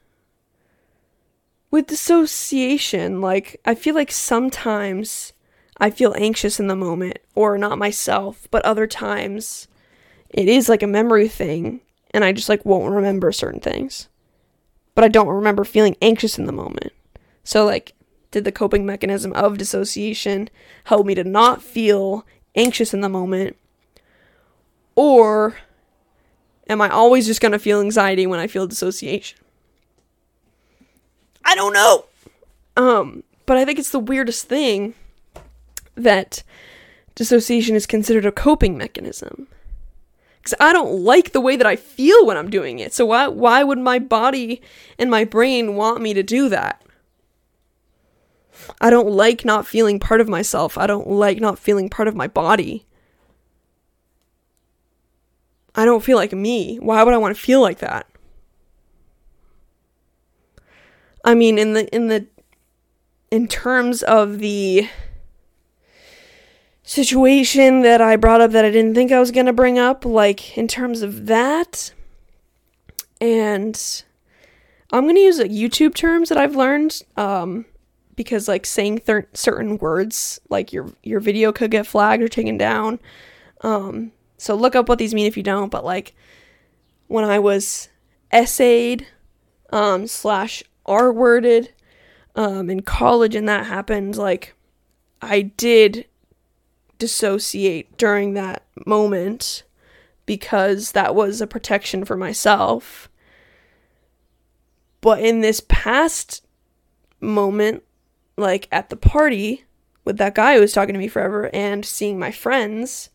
[1.71, 5.33] with dissociation, like I feel like sometimes
[5.77, 9.67] I feel anxious in the moment or not myself, but other times
[10.29, 14.07] it is like a memory thing and I just like won't remember certain things.
[14.95, 16.93] But I don't remember feeling anxious in the moment.
[17.43, 17.93] So like
[18.31, 20.49] did the coping mechanism of dissociation
[20.85, 23.55] help me to not feel anxious in the moment?
[24.97, 25.55] Or
[26.67, 29.37] am I always just going to feel anxiety when I feel dissociation?
[31.45, 32.05] I don't know.
[32.75, 34.95] Um, but I think it's the weirdest thing
[35.93, 36.41] that
[37.13, 39.47] dissociation is considered a coping mechanism.
[40.43, 42.91] Cuz I don't like the way that I feel when I'm doing it.
[42.91, 44.61] So why why would my body
[44.97, 46.81] and my brain want me to do that?
[48.81, 50.77] I don't like not feeling part of myself.
[50.77, 52.86] I don't like not feeling part of my body.
[55.77, 56.77] I don't feel like me.
[56.77, 58.07] Why would I want to feel like that?
[61.23, 62.25] I mean in the in the
[63.29, 64.89] in terms of the
[66.83, 70.05] situation that I brought up that I didn't think I was going to bring up
[70.05, 71.93] like in terms of that
[73.19, 74.03] and
[74.91, 77.65] I'm going to use like, YouTube terms that I've learned um
[78.15, 82.57] because like saying thir- certain words like your your video could get flagged or taken
[82.57, 82.99] down.
[83.61, 86.13] Um so look up what these mean if you don't, but like
[87.07, 87.89] when I was
[88.31, 89.05] SA'd
[89.71, 91.73] um slash R worded
[92.35, 94.55] um in college and that happened, like
[95.21, 96.05] I did
[96.99, 99.63] dissociate during that moment
[100.25, 103.09] because that was a protection for myself.
[105.01, 106.45] But in this past
[107.19, 107.83] moment,
[108.35, 109.65] like at the party
[110.03, 113.09] with that guy who was talking to me forever and seeing my friends,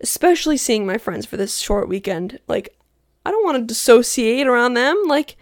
[0.00, 2.76] especially seeing my friends for this short weekend, like
[3.24, 5.02] I don't want to dissociate around them.
[5.06, 5.36] Like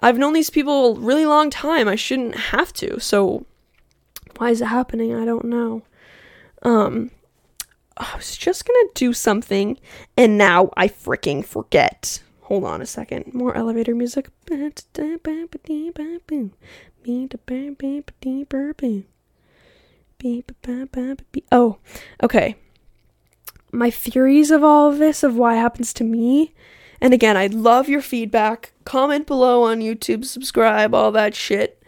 [0.00, 1.88] I've known these people a really long time.
[1.88, 2.98] I shouldn't have to.
[3.00, 3.46] So
[4.38, 5.14] why is it happening?
[5.14, 5.82] I don't know.
[6.62, 7.10] Um
[7.96, 9.78] I was just to do something
[10.16, 12.22] and now I freaking forget.
[12.42, 13.34] Hold on a second.
[13.34, 14.28] More elevator music.
[21.50, 21.78] Oh,
[22.22, 22.56] okay.
[23.72, 26.54] My theories of all of this, of why it happens to me.
[27.00, 28.72] And again, I'd love your feedback.
[28.84, 31.82] Comment below on YouTube, subscribe, all that shit.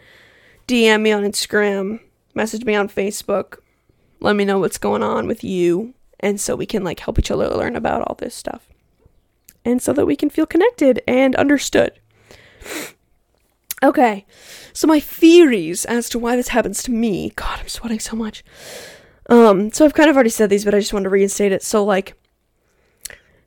[0.67, 1.99] DM me on Instagram,
[2.33, 3.59] message me on Facebook.
[4.19, 5.93] Let me know what's going on with you.
[6.19, 8.67] And so we can like help each other learn about all this stuff.
[9.63, 11.99] And so that we can feel connected and understood.
[13.83, 14.25] Okay,
[14.73, 17.31] so my theories as to why this happens to me.
[17.35, 18.43] God, I'm sweating so much.
[19.29, 21.63] Um, so I've kind of already said these, but I just wanted to reinstate it.
[21.63, 22.15] So like,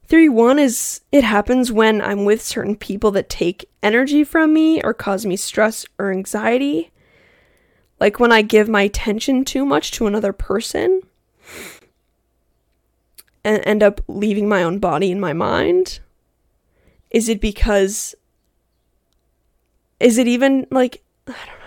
[0.06, 4.82] theory one is it happens when I'm with certain people that take energy from me
[4.82, 6.90] or cause me stress or anxiety.
[8.00, 11.02] Like when I give my attention too much to another person
[13.44, 16.00] and end up leaving my own body and my mind.
[17.10, 18.14] Is it because
[20.00, 21.57] is it even like I don't.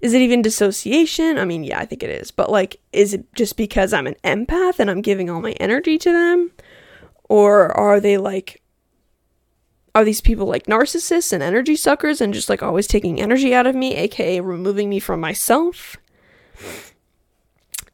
[0.00, 1.38] Is it even dissociation?
[1.38, 2.30] I mean, yeah, I think it is.
[2.30, 5.98] But like is it just because I'm an empath and I'm giving all my energy
[5.98, 6.52] to them?
[7.28, 8.62] Or are they like
[9.94, 13.66] are these people like narcissists and energy suckers and just like always taking energy out
[13.66, 15.96] of me, aka removing me from myself?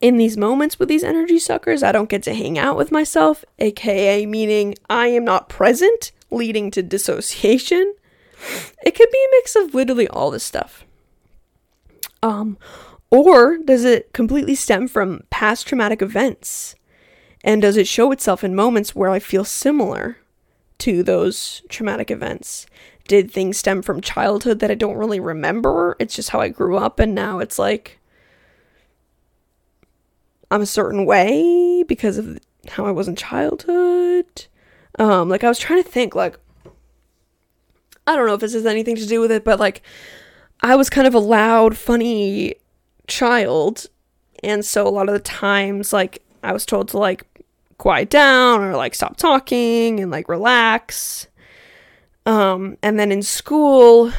[0.01, 3.45] in these moments with these energy suckers, I don't get to hang out with myself,
[3.59, 7.95] aka meaning I am not present, leading to dissociation.
[8.85, 10.85] It could be a mix of literally all this stuff.
[12.27, 12.59] Um,
[13.09, 16.75] or does it completely stem from past traumatic events?
[17.45, 20.19] And does it show itself in moments where I feel similar
[20.79, 22.67] to those traumatic events?
[23.07, 25.95] Did things stem from childhood that I don't really remember?
[26.01, 28.01] It's just how I grew up, and now it's like
[30.51, 34.47] I'm a certain way because of how I was in childhood.
[34.99, 36.41] Um, like I was trying to think, like
[38.05, 39.83] I don't know if this has anything to do with it, but like
[40.61, 42.55] I was kind of a loud, funny
[43.07, 43.87] child,
[44.43, 47.25] and so a lot of the times, like I was told to like
[47.79, 51.27] quiet down or like stop talking and like relax.
[52.25, 54.13] Um, and then in school,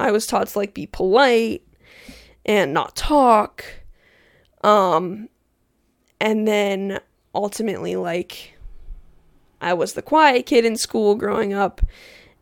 [0.00, 1.62] I was taught to like be polite
[2.46, 3.64] and not talk
[4.62, 5.28] um,
[6.20, 7.00] and then
[7.34, 8.54] ultimately, like,
[9.60, 11.80] I was the quiet kid in school growing up.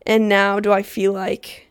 [0.05, 1.67] And now do I feel like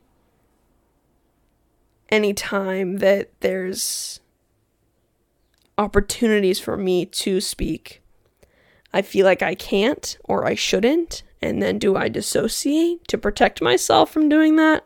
[2.10, 4.20] anytime that there's
[5.78, 8.02] opportunities for me to speak,
[8.92, 11.22] I feel like I can't or I shouldn't.
[11.42, 14.84] And then do I dissociate to protect myself from doing that?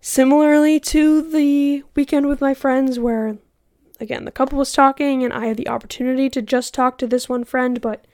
[0.00, 3.38] Similarly to the weekend with my friends, where
[4.00, 7.28] again, the couple was talking, and I had the opportunity to just talk to this
[7.28, 8.06] one friend, but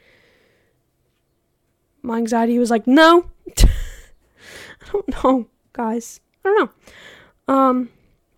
[2.03, 3.31] my anxiety was like, no.
[3.59, 6.21] I don't know, guys.
[6.45, 6.71] I don't know.
[7.49, 7.91] Um,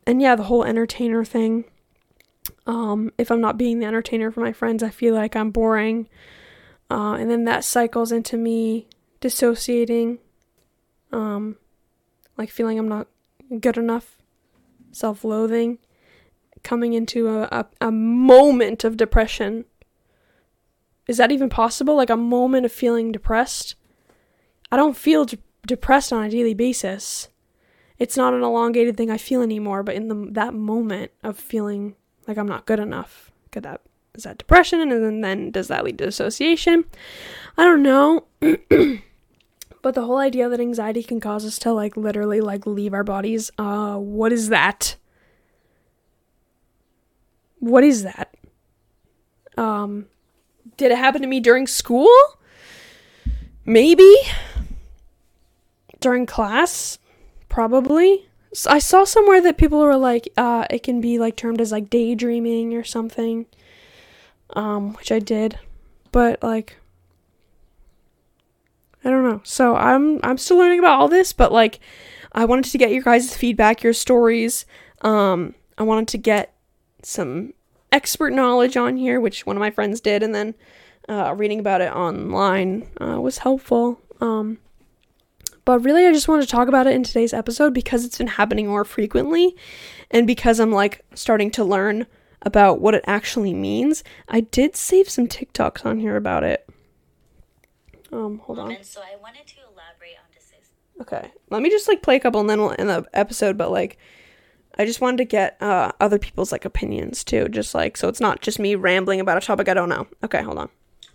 [0.06, 1.64] and yeah, the whole entertainer thing.
[2.66, 6.08] Um, if I'm not being the entertainer for my friends, I feel like I'm boring.
[6.90, 8.86] Uh, and then that cycles into me
[9.20, 10.18] dissociating,
[11.12, 11.56] um,
[12.36, 13.08] like feeling I'm not
[13.60, 14.16] good enough,
[14.90, 15.78] self loathing
[16.62, 19.64] coming into a, a, a moment of depression.
[21.06, 21.96] Is that even possible?
[21.96, 23.74] Like a moment of feeling depressed?
[24.70, 27.28] I don't feel de- depressed on a daily basis.
[27.98, 31.96] It's not an elongated thing I feel anymore, but in the that moment of feeling
[32.26, 33.80] like I'm not good enough, could that
[34.14, 36.84] is that depression and then, then does that lead to dissociation?
[37.56, 38.24] I don't know.
[38.40, 43.04] but the whole idea that anxiety can cause us to like literally like leave our
[43.04, 44.96] bodies, uh what is that?
[47.60, 48.34] What is that?
[49.56, 50.06] Um,
[50.76, 52.08] did it happen to me during school?
[53.64, 54.14] Maybe.
[56.00, 56.98] During class?
[57.48, 58.28] Probably.
[58.66, 61.90] I saw somewhere that people were like, uh, it can be like termed as like
[61.90, 63.46] daydreaming or something.
[64.54, 65.58] Um, which I did.
[66.10, 66.76] But like,
[69.04, 69.40] I don't know.
[69.44, 71.80] So I'm I'm still learning about all this, but like
[72.32, 74.66] I wanted to get your guys' feedback, your stories.
[75.02, 76.54] Um, I wanted to get
[77.02, 77.54] some
[77.92, 80.54] expert knowledge on here, which one of my friends did, and then
[81.08, 84.00] uh, reading about it online uh, was helpful.
[84.20, 84.58] Um,
[85.68, 88.26] but really, I just wanted to talk about it in today's episode because it's been
[88.26, 89.54] happening more frequently,
[90.10, 92.06] and because I'm like starting to learn
[92.40, 94.02] about what it actually means.
[94.30, 96.66] I did save some TikToks on here about it.
[98.10, 98.82] Um, hold on.
[98.82, 100.50] So I wanted to elaborate on this.
[101.02, 103.58] Okay, let me just like play a couple, and then we'll end the episode.
[103.58, 103.98] But like,
[104.78, 108.20] I just wanted to get uh, other people's like opinions too, just like so it's
[108.20, 110.06] not just me rambling about a topic I don't know.
[110.24, 110.70] Okay, hold on.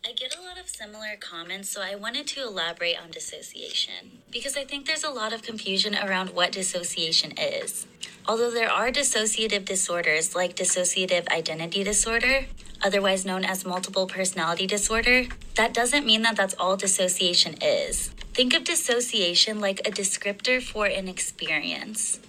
[0.06, 4.66] I get a lot similar comments, so I wanted to elaborate on dissociation because I
[4.66, 7.86] think there's a lot of confusion around what dissociation is.
[8.28, 12.46] Although there are dissociative disorders like dissociative identity disorder,
[12.82, 18.10] otherwise known as multiple personality disorder, that doesn't mean that that's all dissociation is.
[18.34, 22.20] Think of dissociation like a descriptor for an experience.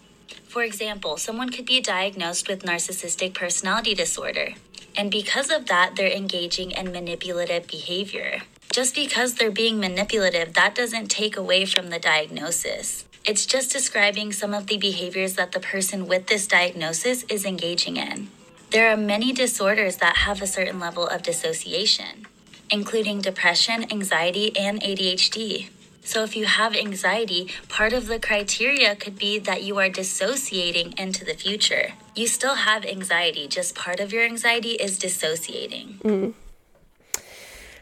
[0.46, 4.50] For example, someone could be diagnosed with narcissistic personality disorder,
[4.96, 8.42] and because of that, they're engaging in manipulative behavior.
[8.72, 13.04] Just because they're being manipulative, that doesn't take away from the diagnosis.
[13.24, 17.96] It's just describing some of the behaviors that the person with this diagnosis is engaging
[17.96, 18.28] in.
[18.70, 22.26] There are many disorders that have a certain level of dissociation,
[22.70, 25.68] including depression, anxiety, and ADHD.
[26.02, 30.92] So, if you have anxiety, part of the criteria could be that you are dissociating
[30.98, 31.92] into the future.
[32.14, 35.98] You still have anxiety, just part of your anxiety is dissociating.
[36.04, 36.34] Mm.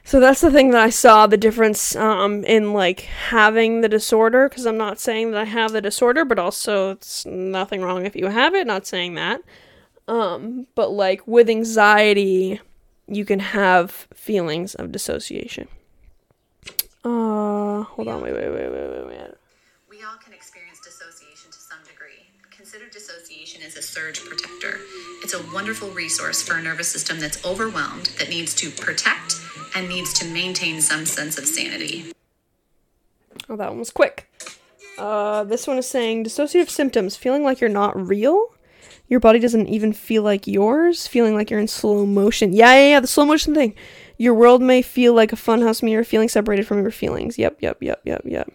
[0.04, 4.48] So that's the thing that I saw the difference um, in like having the disorder
[4.48, 8.16] because I'm not saying that I have the disorder, but also it's nothing wrong if
[8.16, 8.66] you have it.
[8.66, 9.42] Not saying that,
[10.08, 12.60] um, but like with anxiety,
[13.06, 15.68] you can have feelings of dissociation.
[17.04, 19.30] Uh, hold on, wait, wait, wait, wait, wait, wait.
[23.92, 24.80] Surge protector.
[25.22, 29.34] It's a wonderful resource for a nervous system that's overwhelmed, that needs to protect,
[29.74, 32.10] and needs to maintain some sense of sanity.
[33.50, 34.30] Oh, that one was quick.
[34.96, 38.54] Uh, this one is saying dissociative symptoms feeling like you're not real.
[39.08, 42.54] Your body doesn't even feel like yours, feeling like you're in slow motion.
[42.54, 43.74] Yeah, yeah, yeah, the slow motion thing.
[44.16, 47.36] Your world may feel like a funhouse mirror, feeling separated from your feelings.
[47.36, 48.50] Yep, yep, yep, yep, yep.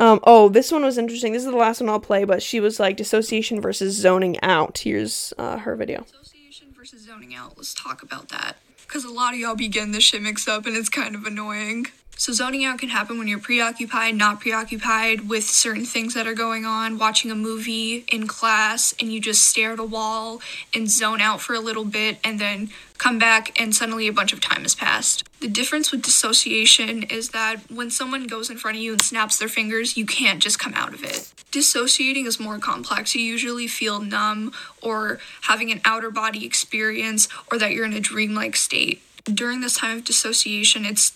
[0.00, 1.34] Um, oh, this one was interesting.
[1.34, 4.78] This is the last one I'll play, but she was like dissociation versus zoning out.
[4.78, 6.04] Here's uh, her video.
[6.04, 7.58] Dissociation versus zoning out.
[7.58, 8.56] Let's talk about that.
[8.86, 11.24] Because a lot of y'all be getting this shit mixed up and it's kind of
[11.24, 11.86] annoying.
[12.16, 16.34] So, zoning out can happen when you're preoccupied, not preoccupied with certain things that are
[16.34, 20.42] going on, watching a movie in class, and you just stare at a wall
[20.74, 22.68] and zone out for a little bit and then
[23.00, 25.26] come back, and suddenly a bunch of time has passed.
[25.40, 29.38] The difference with dissociation is that when someone goes in front of you and snaps
[29.38, 31.32] their fingers, you can't just come out of it.
[31.50, 33.14] Dissociating is more complex.
[33.14, 38.00] You usually feel numb or having an outer body experience or that you're in a
[38.00, 39.00] dreamlike state.
[39.24, 41.12] During this time of dissociation, it's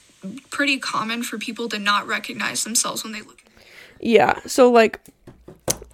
[0.50, 3.42] pretty common for people to not recognize themselves when they look.
[4.00, 5.00] Yeah, so like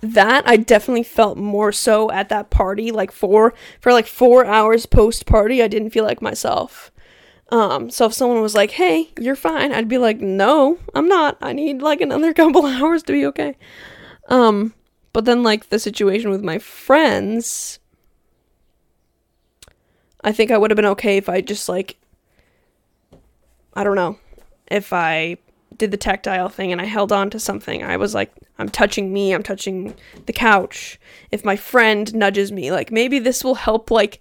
[0.01, 4.86] that I definitely felt more so at that party like four for like 4 hours
[4.86, 6.90] post party I didn't feel like myself.
[7.51, 11.36] Um so if someone was like, "Hey, you're fine." I'd be like, "No, I'm not.
[11.40, 13.57] I need like another couple hours to be okay."
[14.28, 14.74] Um
[15.12, 17.80] but then like the situation with my friends
[20.22, 21.96] I think I would have been okay if I just like
[23.74, 24.18] I don't know,
[24.70, 25.36] if I
[25.81, 27.83] did the tactile thing and I held on to something.
[27.83, 29.95] I was like, I'm touching me, I'm touching
[30.26, 31.01] the couch.
[31.33, 34.20] If my friend nudges me, like maybe this will help like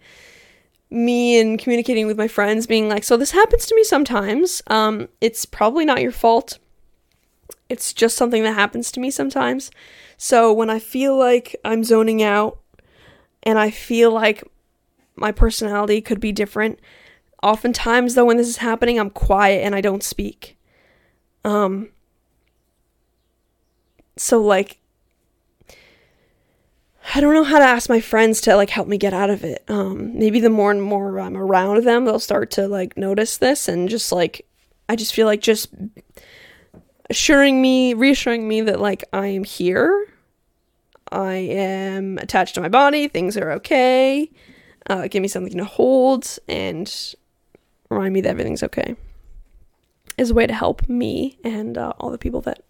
[0.89, 4.63] me in communicating with my friends being like, so this happens to me sometimes.
[4.67, 6.57] Um it's probably not your fault.
[7.67, 9.69] It's just something that happens to me sometimes.
[10.17, 12.59] So when I feel like I'm zoning out
[13.43, 14.43] and I feel like
[15.15, 16.79] my personality could be different,
[17.41, 20.57] Oftentimes, though, when this is happening, I'm quiet and I don't speak.
[21.43, 21.89] Um,
[24.17, 24.79] so like,
[27.15, 29.43] I don't know how to ask my friends to like help me get out of
[29.43, 29.63] it.
[29.67, 33.67] Um, maybe the more and more I'm around them, they'll start to like notice this
[33.67, 34.45] and just like,
[34.87, 35.73] I just feel like just
[37.09, 40.07] assuring me, reassuring me that like I am here.
[41.11, 43.07] I am attached to my body.
[43.07, 44.29] Things are okay.
[44.87, 47.15] Uh, give me something to hold, and
[47.89, 48.95] remind me that everything's okay
[50.19, 52.63] is a way to help me and uh, all the people that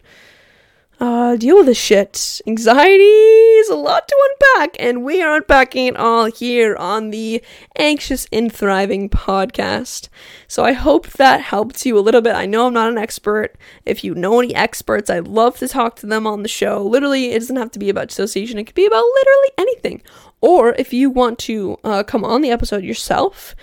[0.99, 2.41] uh, deal with this shit.
[2.45, 7.41] Anxiety is a lot to unpack, and we are unpacking it all here on the
[7.77, 10.09] Anxious and Thriving podcast.
[10.47, 12.35] So I hope that helped you a little bit.
[12.35, 13.55] I know I'm not an expert.
[13.85, 16.83] If you know any experts, I'd love to talk to them on the show.
[16.83, 20.01] Literally, it doesn't have to be about dissociation, it could be about literally anything.
[20.41, 23.55] Or if you want to uh, come on the episode yourself,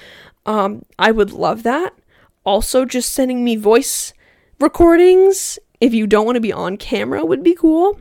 [0.47, 1.95] um, I would love that.
[2.47, 4.14] Also, just sending me voice
[4.61, 7.99] recordings if you don't want to be on camera would be cool.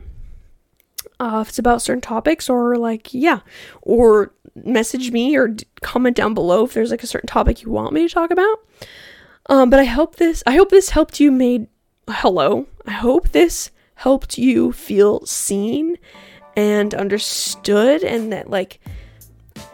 [1.18, 3.40] Uh, if it's about certain topics, or like, yeah,
[3.82, 7.70] or message me or d- comment down below if there's like a certain topic you
[7.70, 8.64] want me to talk about.
[9.46, 11.66] Um, but I hope this, I hope this helped you made,
[12.08, 15.96] hello, I hope this helped you feel seen
[16.54, 18.80] and understood and that like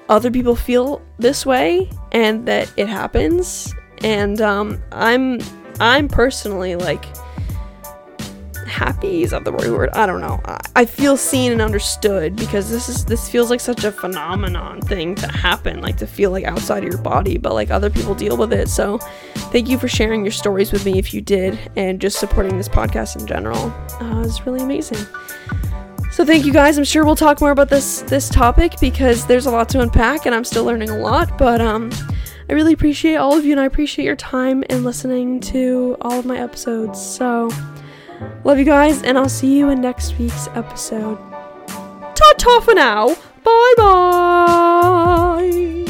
[0.09, 5.41] other people feel this way and that it happens and um, i'm
[5.81, 7.05] i'm personally like
[8.73, 9.91] happy is that the right word.
[9.93, 10.41] I don't know.
[10.45, 14.81] I, I feel seen and understood because this is this feels like such a phenomenon
[14.81, 18.15] thing to happen like to feel like outside of your body but like other people
[18.15, 18.69] deal with it.
[18.69, 18.99] So
[19.53, 22.69] thank you for sharing your stories with me if you did and just supporting this
[22.69, 25.07] podcast in general uh, it's really amazing.
[26.11, 26.77] So thank you guys.
[26.77, 30.27] I'm sure we'll talk more about this this topic because there's a lot to unpack
[30.27, 31.91] and I'm still learning a lot, but um
[32.49, 36.19] I really appreciate all of you and I appreciate your time and listening to all
[36.19, 37.01] of my episodes.
[37.01, 37.51] So
[38.45, 41.19] love you guys and I'll see you in next week's episode.
[42.15, 43.15] Ta ta for now.
[43.45, 45.82] Bye bye.